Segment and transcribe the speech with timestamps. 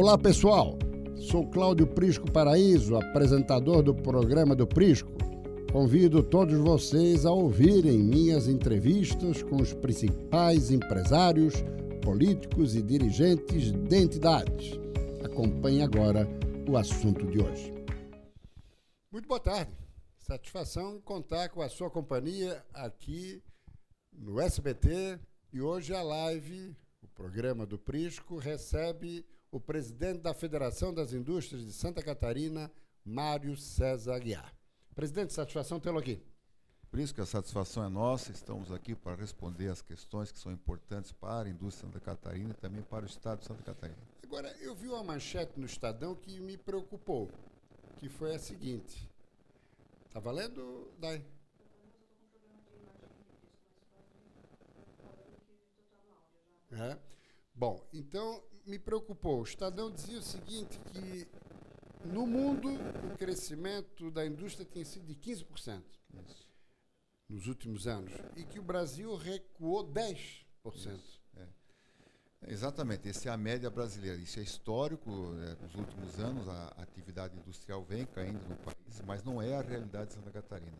[0.00, 0.78] Olá, pessoal.
[1.16, 5.10] Sou Cláudio Prisco Paraíso, apresentador do programa do Prisco.
[5.72, 11.54] Convido todos vocês a ouvirem minhas entrevistas com os principais empresários,
[12.00, 14.78] políticos e dirigentes de entidades.
[15.24, 16.28] Acompanhe agora
[16.70, 17.74] o assunto de hoje.
[19.10, 19.72] Muito boa tarde.
[20.16, 23.42] Satisfação contar com a sua companhia aqui
[24.12, 25.18] no SBT
[25.52, 31.64] e hoje a live, o programa do Prisco, recebe o presidente da Federação das Indústrias
[31.64, 32.70] de Santa Catarina,
[33.04, 34.54] Mário César Aguiar.
[34.94, 36.22] Presidente, satisfação tê-lo aqui.
[36.90, 40.50] Por isso que a satisfação é nossa, estamos aqui para responder as questões que são
[40.50, 43.98] importantes para a indústria de Santa Catarina e também para o Estado de Santa Catarina.
[44.22, 47.30] Agora, eu vi uma manchete no Estadão que me preocupou,
[47.96, 49.08] que foi a seguinte.
[50.06, 51.24] Está valendo, Dai?
[56.72, 56.98] É.
[57.54, 59.40] Bom, então me preocupou.
[59.40, 61.26] O Estadão dizia o seguinte, que
[62.04, 65.82] no mundo o crescimento da indústria tem sido de 15%
[66.26, 66.46] Isso.
[67.28, 70.44] nos últimos anos e que o Brasil recuou 10%.
[70.74, 71.46] Isso, é.
[72.46, 74.18] Exatamente, essa é a média brasileira.
[74.18, 75.10] Isso é histórico.
[75.10, 79.62] É, nos últimos anos, a atividade industrial vem caindo no país, mas não é a
[79.62, 80.78] realidade de Santa Catarina.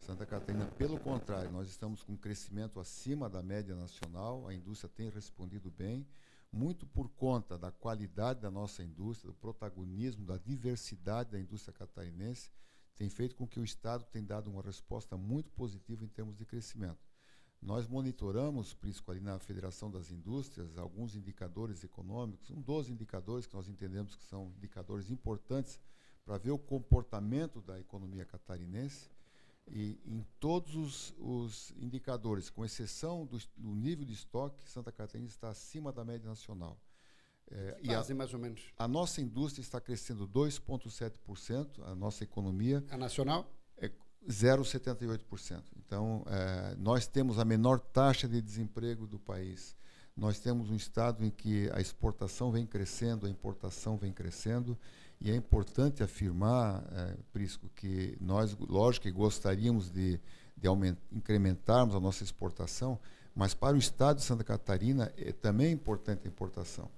[0.00, 4.90] Santa Catarina, pelo contrário, nós estamos com um crescimento acima da média nacional, a indústria
[4.94, 6.06] tem respondido bem
[6.52, 12.50] muito por conta da qualidade da nossa indústria, do protagonismo, da diversidade da indústria catarinense,
[12.96, 16.44] tem feito com que o Estado tenha dado uma resposta muito positiva em termos de
[16.44, 16.98] crescimento.
[17.60, 23.54] Nós monitoramos, Prisco, ali na Federação das Indústrias, alguns indicadores econômicos, um dos indicadores que
[23.54, 25.78] nós entendemos que são indicadores importantes
[26.24, 29.10] para ver o comportamento da economia catarinense,
[29.70, 35.28] e em todos os, os indicadores, com exceção do, do, nível de estoque, Santa Catarina
[35.28, 36.78] está acima da média nacional.
[37.50, 38.62] É, e a, mais ou menos.
[38.76, 42.84] A nossa indústria está crescendo 2,7%, a nossa economia.
[42.90, 43.50] A nacional?
[43.76, 43.90] É
[44.28, 45.62] 0,78%.
[45.76, 49.76] Então, é, nós temos a menor taxa de desemprego do país.
[50.16, 54.76] Nós temos um estado em que a exportação vem crescendo, a importação vem crescendo
[55.20, 60.20] e é importante afirmar, é, Prisco, que nós, lógico que gostaríamos de,
[60.56, 60.68] de
[61.12, 62.98] incrementarmos a nossa exportação,
[63.34, 66.88] mas para o Estado de Santa Catarina é também importante a importação,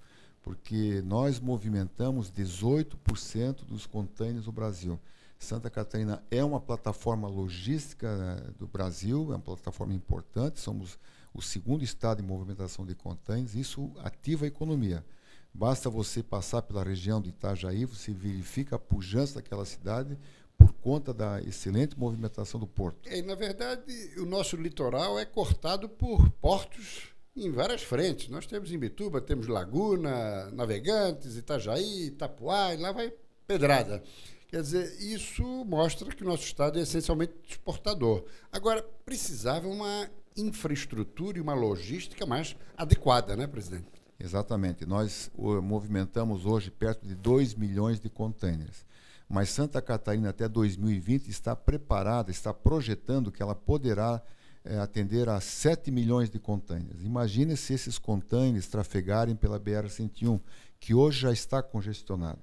[0.42, 4.98] porque nós movimentamos 18% dos contêineres do Brasil.
[5.38, 10.98] Santa Catarina é uma plataforma logística né, do Brasil, é uma plataforma importante, somos
[11.32, 15.04] o segundo estado em movimentação de contêineres, isso ativa a economia.
[15.52, 20.16] Basta você passar pela região de Itajaí, você verifica a pujança daquela cidade
[20.56, 23.08] por conta da excelente movimentação do porto.
[23.08, 23.82] É, na verdade,
[24.18, 28.28] o nosso litoral é cortado por portos em várias frentes.
[28.28, 33.12] Nós temos Imbituba, temos Laguna, Navegantes, Itajaí, Itapuá, e lá vai
[33.46, 34.02] pedrada.
[34.48, 38.24] Quer dizer, isso mostra que o nosso estado é essencialmente exportador.
[38.50, 43.99] Agora, precisava uma infraestrutura e uma logística mais adequada, né, presidente?
[44.22, 44.84] Exatamente.
[44.84, 45.30] Nós
[45.62, 48.84] movimentamos hoje perto de 2 milhões de contêineres.
[49.28, 54.20] Mas Santa Catarina, até 2020, está preparada, está projetando que ela poderá
[54.64, 57.02] é, atender a 7 milhões de contêineres.
[57.02, 60.40] Imagine se esses contêineres trafegarem pela BR-101,
[60.78, 62.40] que hoje já está congestionada.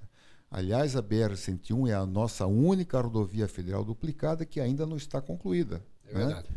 [0.50, 5.82] Aliás, a BR-101 é a nossa única rodovia federal duplicada que ainda não está concluída.
[6.06, 6.24] É né?
[6.24, 6.48] verdade.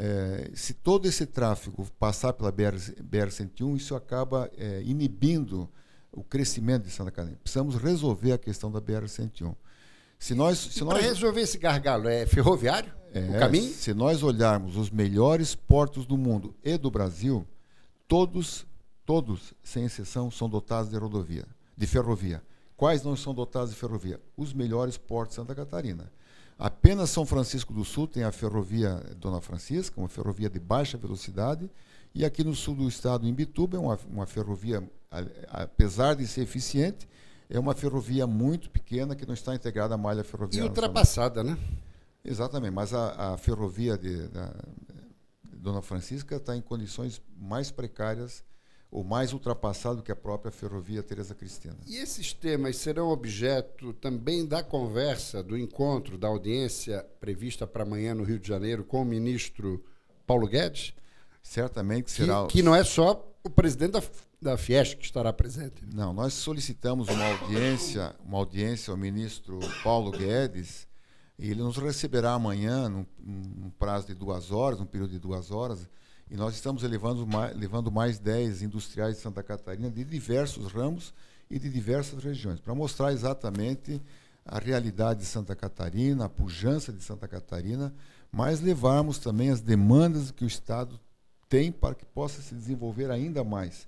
[0.00, 5.68] É, se todo esse tráfego passar pela BR-101, isso acaba é, inibindo
[6.12, 7.36] o crescimento de Santa Catarina.
[7.42, 9.56] Precisamos resolver a questão da BR-101.
[10.16, 12.92] Se nós, se nós resolver esse gargalo, é ferroviário?
[13.12, 13.72] É, o caminho?
[13.72, 17.44] Se nós olharmos os melhores portos do mundo e do Brasil,
[18.06, 18.64] todos,
[19.04, 21.44] todos, sem exceção, são dotados de rodovia,
[21.76, 22.40] de ferrovia.
[22.76, 24.20] Quais não são dotados de ferrovia?
[24.36, 26.08] Os melhores portos de Santa Catarina.
[26.58, 31.70] Apenas São Francisco do Sul tem a ferrovia Dona Francisca, uma ferrovia de baixa velocidade,
[32.12, 34.82] e aqui no sul do estado, em Bituba, é uma, uma ferrovia,
[35.48, 37.08] apesar de ser eficiente,
[37.48, 40.66] é uma ferrovia muito pequena que não está integrada à malha ferroviária.
[40.66, 41.56] E ultrapassada, né?
[42.24, 44.46] Exatamente, mas a, a ferrovia de, da,
[45.48, 48.42] de Dona Francisca está em condições mais precárias
[48.90, 51.76] ou mais ultrapassado que a própria ferrovia Teresa Cristina.
[51.86, 58.14] E esses temas serão objeto também da conversa, do encontro, da audiência prevista para amanhã
[58.14, 59.84] no Rio de Janeiro com o ministro
[60.26, 60.94] Paulo Guedes?
[61.42, 62.46] Certamente será.
[62.46, 64.02] Que, que não é só o presidente da,
[64.40, 65.84] da Fiesc que estará presente.
[65.94, 70.86] Não, nós solicitamos uma audiência, uma audiência ao ministro Paulo Guedes,
[71.38, 75.50] e ele nos receberá amanhã, num, num prazo de duas horas, num período de duas
[75.50, 75.88] horas,
[76.30, 81.14] e nós estamos levando mais, levando mais 10 industriais de Santa Catarina de diversos ramos
[81.50, 84.00] e de diversas regiões, para mostrar exatamente
[84.44, 87.94] a realidade de Santa Catarina, a pujança de Santa Catarina,
[88.30, 91.00] mas levarmos também as demandas que o Estado
[91.48, 93.86] tem para que possa se desenvolver ainda mais.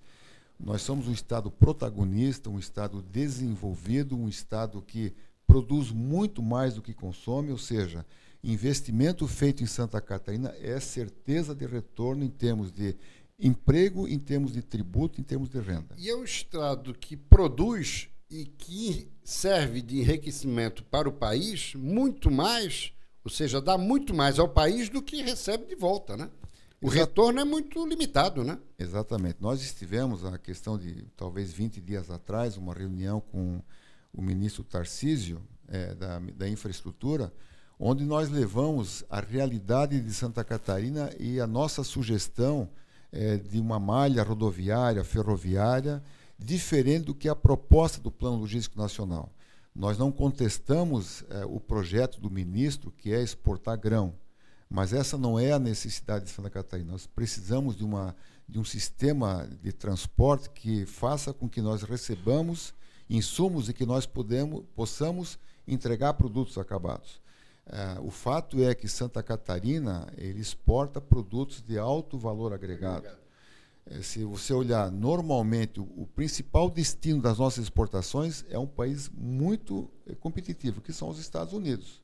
[0.59, 5.15] Nós somos um Estado protagonista, um Estado desenvolvido, um Estado que
[5.47, 8.05] produz muito mais do que consome, ou seja,
[8.43, 12.97] investimento feito em Santa Catarina é certeza de retorno em termos de
[13.39, 15.95] emprego, em termos de tributo, em termos de renda.
[15.97, 22.31] E é um Estado que produz e que serve de enriquecimento para o país muito
[22.31, 22.93] mais,
[23.25, 26.31] ou seja, dá muito mais ao país do que recebe de volta, né?
[26.83, 28.59] O retorno é muito limitado, né?
[28.79, 29.37] Exatamente.
[29.41, 33.63] Nós estivemos, a questão de talvez 20 dias atrás, uma reunião com
[34.13, 37.33] o ministro Tarcísio, é, da, da Infraestrutura,
[37.82, 42.69] onde nós levamos a realidade de Santa Catarina e a nossa sugestão
[43.11, 46.03] é, de uma malha rodoviária, ferroviária,
[46.38, 49.32] diferente do que a proposta do Plano Logístico Nacional.
[49.75, 54.12] Nós não contestamos é, o projeto do ministro, que é exportar grão.
[54.69, 56.93] Mas essa não é a necessidade de Santa Catarina.
[56.93, 58.15] Nós precisamos de, uma,
[58.47, 62.75] de um sistema de transporte que faça com que nós recebamos
[63.09, 67.21] insumos e que nós podemos, possamos entregar produtos acabados.
[67.71, 73.07] Uh, o fato é que Santa Catarina ele exporta produtos de alto valor agregado.
[73.87, 79.09] Uh, se você olhar normalmente o, o, principal destino das nossas exportações é um país
[79.17, 82.03] muito eh, competitivo, que são os Estados Unidos.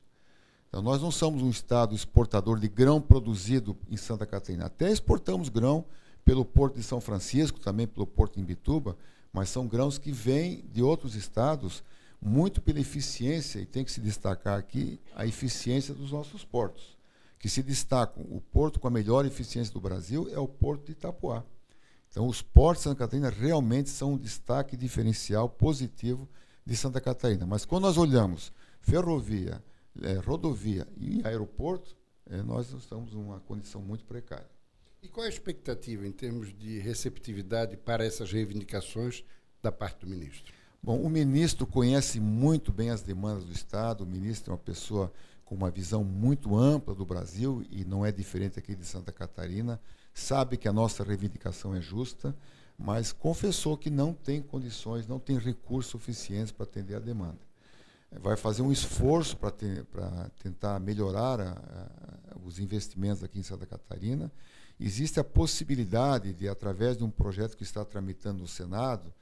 [0.69, 4.67] Então, nós não somos um estado exportador de grão produzido em Santa Catarina.
[4.67, 5.83] Até exportamos grão
[6.23, 8.97] pelo Porto de São Francisco, também pelo Porto de Imbituba,
[9.33, 11.83] mas são grãos que vêm de outros estados
[12.21, 16.97] muito pela eficiência, e tem que se destacar aqui a eficiência dos nossos portos,
[17.39, 18.23] que se destacam.
[18.29, 21.43] O porto com a melhor eficiência do Brasil é o Porto de Itapuá.
[22.09, 26.27] Então, os portos de Santa Catarina realmente são um destaque diferencial positivo
[26.65, 27.45] de Santa Catarina.
[27.45, 29.63] Mas quando nós olhamos ferrovia,
[30.01, 31.95] é, rodovia e aeroporto,
[32.29, 34.49] é, nós estamos numa condição muito precária.
[35.01, 39.23] E qual é a expectativa em termos de receptividade para essas reivindicações
[39.61, 40.53] da parte do ministro?
[40.87, 45.11] Bom, o ministro conhece muito bem as demandas do Estado, o ministro é uma pessoa
[45.43, 49.81] com uma visão muito ampla do Brasil e não é diferente aqui de Santa Catarina,
[50.13, 52.33] sabe que a nossa reivindicação é justa,
[52.79, 57.45] mas confessou que não tem condições, não tem recursos suficientes para atender a demanda
[58.09, 59.51] vai fazer um esforço para
[60.39, 64.31] tentar melhorar a, a, os investimentos aqui em Santa Catarina.
[64.79, 69.13] Existe a possibilidade de, através de um projeto que está tramitando no Senado,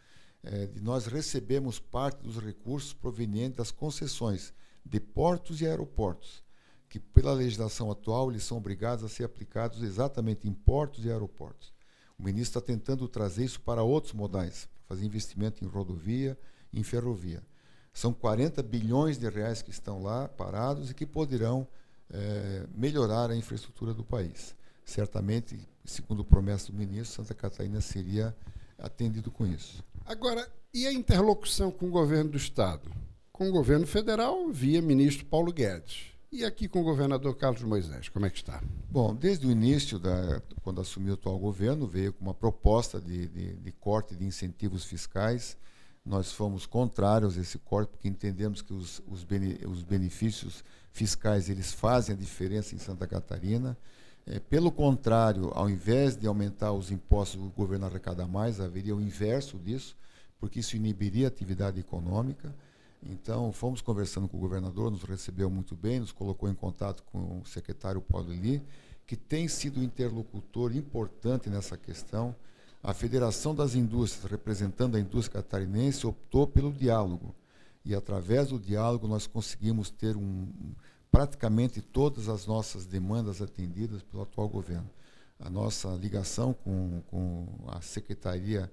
[0.46, 4.54] é, nós recebermos parte dos recursos provenientes das concessões
[4.86, 6.44] de portos e aeroportos,
[6.88, 11.74] que pela legislação atual eles são obrigados a ser aplicados exatamente em portos e aeroportos.
[12.18, 16.38] O ministro está tentando trazer isso para outros modais, fazer investimento em rodovia,
[16.72, 17.44] em ferrovia.
[17.92, 21.68] São 40 bilhões de reais que estão lá parados e que poderão
[22.10, 24.56] é, melhorar a infraestrutura do país.
[24.84, 28.36] Certamente, segundo promessa do ministro, Santa Catarina seria
[28.78, 29.84] atendido com isso.
[30.06, 32.90] Agora, e a interlocução com o governo do Estado?
[33.32, 36.14] Com o governo federal, via ministro Paulo Guedes.
[36.32, 38.62] E aqui com o governador Carlos Moisés, como é que está?
[38.90, 43.28] Bom, desde o início, da, quando assumiu o atual governo, veio com uma proposta de,
[43.28, 45.58] de, de corte de incentivos fiscais
[46.06, 49.26] nós fomos contrários a esse corte, porque entendemos que os, os,
[49.68, 53.76] os benefícios fiscais eles fazem a diferença em Santa Catarina.
[54.28, 59.02] É, pelo contrário, ao invés de aumentar os impostos, o governo arrecada mais, haveria o
[59.02, 59.96] inverso disso,
[60.40, 62.56] porque isso inibiria a atividade econômica.
[63.04, 67.40] Então, fomos conversando com o governador, nos recebeu muito bem, nos colocou em contato com
[67.40, 68.64] o secretário Paulo Eli,
[69.06, 72.36] que tem sido interlocutor importante nessa questão.
[72.82, 77.36] A Federação das Indústrias, representando a indústria catarinense, optou pelo diálogo.
[77.84, 80.48] E através do diálogo nós conseguimos ter um,
[81.16, 84.90] praticamente todas as nossas demandas atendidas pelo atual governo.
[85.40, 88.70] A nossa ligação com, com a Secretaria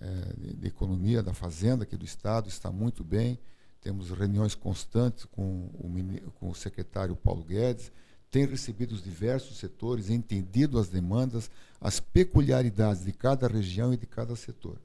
[0.00, 3.38] eh, de Economia da Fazenda aqui do Estado está muito bem.
[3.82, 7.92] Temos reuniões constantes com o, com o secretário Paulo Guedes
[8.30, 14.06] tem recebido os diversos setores, entendido as demandas, as peculiaridades de cada região e de
[14.06, 14.78] cada setor.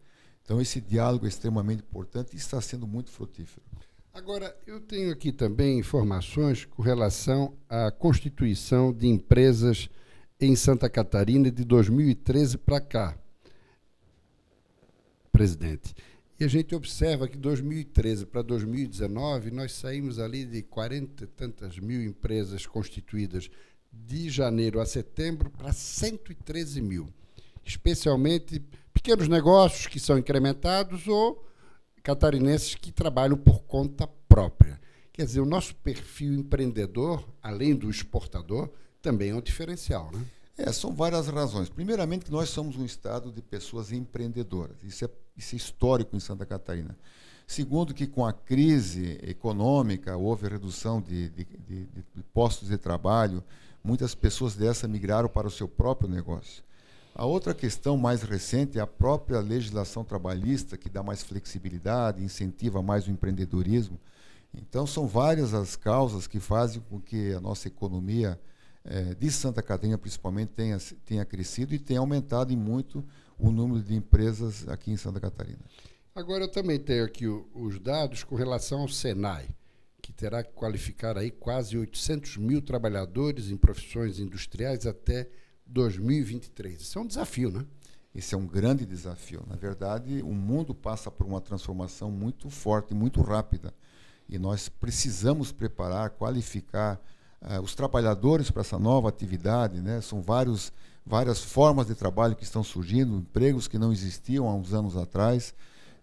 [0.44, 3.66] Então, esse diálogo é extremamente importante e está sendo muito frutífero.
[4.18, 9.90] Agora, eu tenho aqui também informações com relação à constituição de empresas
[10.42, 13.16] em Santa Catarina de 2013 para cá.
[15.32, 15.94] Presidente.
[16.40, 21.78] E a gente observa que 2013 para 2019 nós saímos ali de 40 e tantas
[21.78, 23.52] mil empresas constituídas
[23.94, 27.14] de janeiro a setembro para 113 mil,
[27.64, 31.48] especialmente pequenos negócios que são incrementados ou
[32.08, 34.80] catarinenses que trabalham por conta própria.
[35.12, 38.70] Quer dizer, o nosso perfil empreendedor, além do exportador,
[39.02, 40.26] também é um diferencial, né?
[40.58, 41.68] É, são várias razões.
[41.68, 44.78] Primeiramente, que nós somos um estado de pessoas empreendedoras.
[44.84, 46.98] Isso é, isso é histórico em Santa Catarina.
[47.46, 51.86] Segundo, que com a crise econômica houve redução de, de, de,
[52.16, 53.44] de postos de trabalho,
[53.84, 56.64] muitas pessoas dessa migraram para o seu próprio negócio.
[57.18, 62.80] A outra questão mais recente é a própria legislação trabalhista, que dá mais flexibilidade, incentiva
[62.80, 64.00] mais o empreendedorismo.
[64.54, 68.40] Então, são várias as causas que fazem com que a nossa economia
[68.86, 73.04] é, de Santa Catarina, principalmente, tenha, tenha crescido e tenha aumentado em muito
[73.36, 75.66] o número de empresas aqui em Santa Catarina.
[76.14, 79.48] Agora, eu também tenho aqui o, os dados com relação ao Senai,
[80.04, 85.28] que terá que qualificar aí quase 800 mil trabalhadores em profissões industriais até
[85.68, 86.82] 2023.
[86.82, 87.66] Isso é um desafio, né?
[88.14, 89.44] Esse é um grande desafio.
[89.48, 93.74] Na verdade, o mundo passa por uma transformação muito forte, muito rápida.
[94.28, 97.00] E nós precisamos preparar, qualificar
[97.42, 100.02] uh, os trabalhadores para essa nova atividade, né?
[100.02, 100.74] São vários,
[101.06, 105.54] várias formas de trabalho que estão surgindo, empregos que não existiam há uns anos atrás.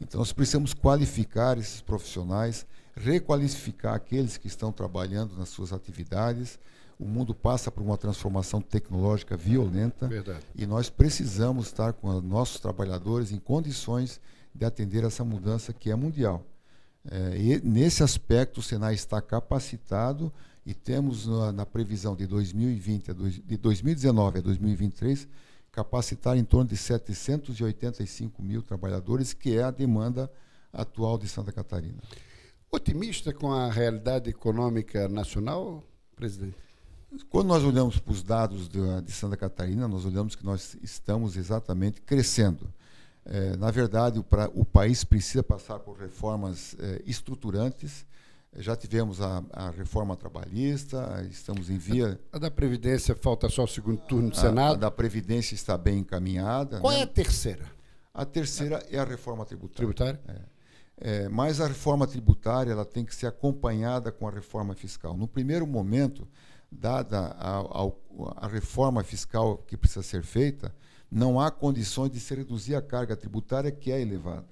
[0.01, 6.59] Então, nós precisamos qualificar esses profissionais, requalificar aqueles que estão trabalhando nas suas atividades.
[6.99, 10.41] O mundo passa por uma transformação tecnológica violenta Verdade.
[10.55, 14.21] e nós precisamos estar com nossos trabalhadores em condições
[14.55, 16.45] de atender essa mudança que é mundial.
[17.11, 20.33] É, e nesse aspecto, o Senai está capacitado
[20.65, 25.29] e temos na, na previsão de 2020 a dois, de 2019 a 2023
[25.75, 30.31] capacitar em torno de 785 mil trabalhadores, que é a demanda
[30.73, 31.99] atual de Santa Catarina.
[32.71, 35.83] Otimista com a realidade econômica nacional,
[36.15, 36.57] presidente?
[37.31, 41.37] Quando nós olhamos para os dados de, de Santa Catarina, nós olhamos que nós estamos
[41.37, 42.73] exatamente crescendo.
[43.25, 48.05] É, na verdade, o, pra, o, país precisa passar por reformas é, estruturantes
[48.57, 52.21] já tivemos a, a, reforma trabalhista, estamos em via.
[52.33, 54.75] A da Previdência falta só o segundo turno do Senado.
[54.75, 56.79] A da Previdência está bem encaminhada.
[56.81, 57.01] Qual né?
[57.01, 57.65] é a terceira?
[58.13, 59.77] A terceira é a reforma tributária.
[59.77, 60.21] Tributária?
[60.29, 60.55] É.
[60.97, 65.17] É, mas a reforma tributária ela tem que ser acompanhada com a reforma fiscal.
[65.17, 66.27] No primeiro momento,
[66.79, 70.75] dada a, a, a reforma fiscal que precisa ser feita,
[71.11, 74.47] não há condições de se reduzir a carga tributária que é elevada.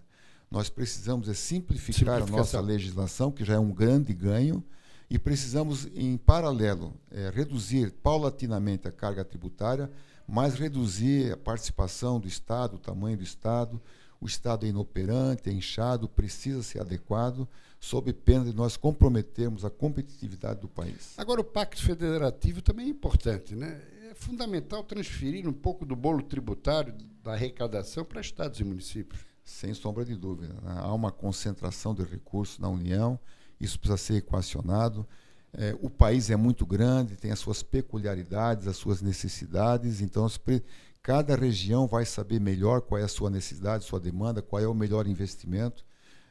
[0.51, 4.63] Nós precisamos é simplificar a nossa legislação, que já é um grande ganho,
[5.09, 9.91] e precisamos, em paralelo, é, reduzir paulatinamente a carga tributária,
[10.27, 13.81] mas reduzir a participação do Estado, o tamanho do Estado.
[14.23, 17.49] O Estado é inoperante, é inchado, precisa ser adequado,
[17.81, 21.15] sob pena de nós comprometermos a competitividade do país.
[21.17, 23.83] Agora, o Pacto Federativo também é importante, né?
[24.09, 29.21] É fundamental transferir um pouco do bolo tributário da arrecadação para estados e municípios.
[29.43, 30.55] Sem sombra de dúvida.
[30.63, 30.73] Né?
[30.77, 33.19] Há uma concentração de recursos na União,
[33.61, 35.05] isso precisa ser equacionado.
[35.53, 40.25] É, o país é muito grande, tem as suas peculiaridades, as suas necessidades, então
[41.03, 44.75] cada região vai saber melhor qual é a sua necessidade, sua demanda, qual é o
[44.75, 45.85] melhor investimento.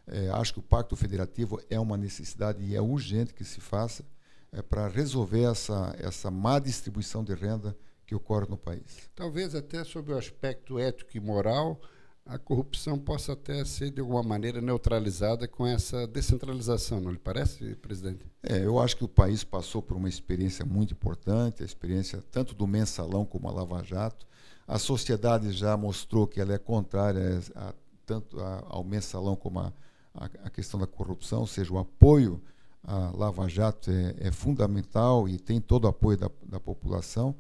[0.07, 4.03] É, acho que o Pacto Federativo é uma necessidade e é urgente que se faça
[4.51, 9.09] é, para resolver essa, essa má distribuição de renda que ocorre no país.
[9.15, 11.79] Talvez até sobre o aspecto ético e moral,
[12.25, 17.75] a corrupção possa até ser, de alguma maneira, neutralizada com essa descentralização, não lhe parece,
[17.75, 18.25] presidente?
[18.43, 22.53] É, eu acho que o país passou por uma experiência muito importante, a experiência tanto
[22.53, 24.27] do mensalão como a Lava Jato.
[24.71, 27.73] A sociedade já mostrou que ela é contrária a,
[28.05, 29.73] tanto a, ao mensalão como a,
[30.15, 32.41] a, questão da corrupção, ou seja, o apoio
[32.81, 37.35] à Lava Jato é, é fundamental e tem todo o apoio da, da população.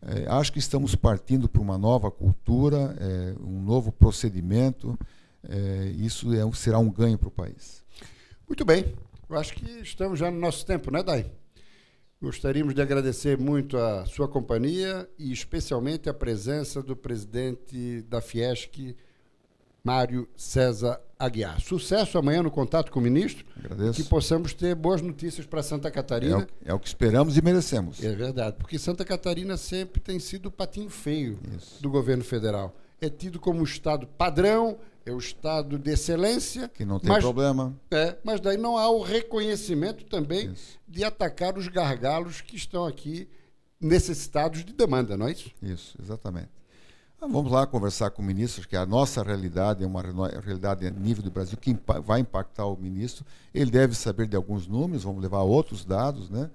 [0.00, 4.96] É, acho que estamos partindo para uma nova cultura, é, um novo procedimento.
[5.48, 7.84] É, isso é, será um ganho para o país.
[8.46, 8.94] Muito bem.
[9.28, 11.28] Eu acho que estamos já no nosso tempo, né, Dai?
[12.20, 18.96] Gostaríamos de agradecer muito a sua companhia e especialmente a presença do presidente da Fiesc,
[19.84, 21.60] Mário César Aguiar.
[21.60, 23.46] Sucesso amanhã no contato com o ministro.
[23.56, 24.02] Agradeço.
[24.02, 26.48] Que possamos ter boas notícias para Santa Catarina.
[26.64, 28.02] É o, é o, que esperamos e merecemos.
[28.02, 31.80] É verdade, porque Santa Catarina sempre tem sido o patinho feio Isso.
[31.80, 32.74] do governo federal.
[33.00, 36.68] É tido como o estado padrão, é o estado de excelência.
[36.68, 37.74] Que não tem mas, problema.
[37.90, 40.78] É, mas daí não há o reconhecimento também isso.
[40.86, 43.28] de atacar os gargalos que estão aqui
[43.80, 45.50] necessitados de demanda, não é isso?
[45.62, 46.50] Isso, exatamente.
[47.20, 50.02] Ah, vamos lá conversar com o ministro, que a nossa realidade é uma
[50.40, 53.24] realidade a nível do Brasil que vai impactar o ministro.
[53.52, 56.48] Ele deve saber de alguns números, vamos levar outros dados, né?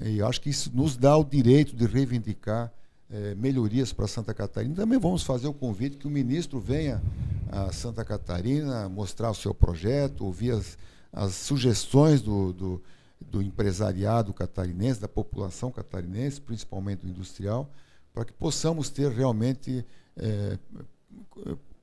[0.00, 2.72] E acho que isso nos dá o direito de reivindicar
[3.10, 4.74] é, melhorias para Santa Catarina.
[4.74, 7.02] Também vamos fazer o convite que o ministro venha
[7.50, 10.76] a Santa Catarina mostrar o seu projeto, ouvir as,
[11.12, 12.82] as sugestões do, do,
[13.20, 17.70] do empresariado catarinense, da população catarinense, principalmente do industrial,
[18.12, 19.84] para que possamos ter realmente
[20.16, 20.58] é,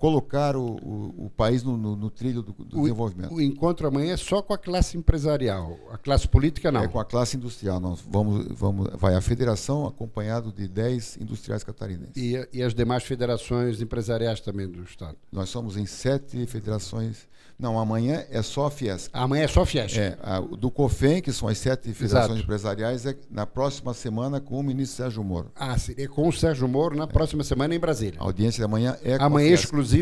[0.05, 3.33] colocar o, o, o país no, no, no, trilho do, do o, desenvolvimento.
[3.33, 6.83] O encontro amanhã é só com a classe empresarial, a classe política não.
[6.83, 7.79] É com a classe industrial.
[7.79, 12.15] Nós vamos, vamos, vai a federação acompanhado de 10 industriais catarinenses.
[12.15, 15.17] E, e as demais federações empresariais também do Estado?
[15.31, 19.09] Nós somos em sete federações não, amanhã é só a Fiesp.
[19.13, 19.97] Amanhã é só a Fiesp.
[19.97, 22.43] É, a, do COFEM, que são as sete federações Exato.
[22.43, 25.51] empresariais, é na próxima semana com o ministro Sérgio Moro.
[25.55, 27.07] Ah, seria com o Sérgio Moro na é.
[27.07, 28.19] próxima semana em Brasília.
[28.19, 29.94] A audiência da manhã é com Amanhã exclusiva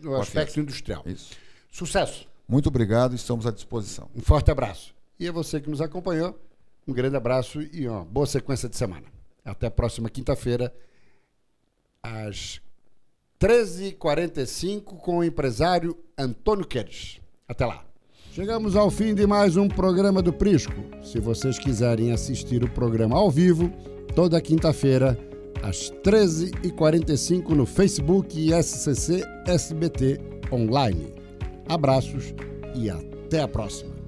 [0.00, 1.02] no aspecto industrial.
[1.06, 1.36] Isso.
[1.70, 2.26] Sucesso.
[2.48, 4.08] Muito obrigado, estamos à disposição.
[4.14, 4.94] Um forte abraço.
[5.18, 6.38] E a você que nos acompanhou,
[6.86, 9.06] um grande abraço e uma boa sequência de semana.
[9.44, 10.74] Até a próxima quinta-feira,
[12.02, 12.60] às
[13.40, 17.20] 13h45 com o empresário Antônio Queres.
[17.48, 17.84] Até lá.
[18.32, 20.74] Chegamos ao fim de mais um programa do Prisco.
[21.02, 23.70] Se vocês quiserem assistir o programa ao vivo,
[24.14, 25.18] toda quinta-feira,
[25.62, 30.18] às 13h45 no Facebook SCC SBT
[30.52, 31.12] Online.
[31.68, 32.34] Abraços
[32.74, 33.99] e até a próxima.